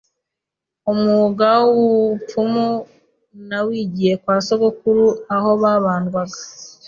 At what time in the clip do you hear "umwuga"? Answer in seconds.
0.91-1.47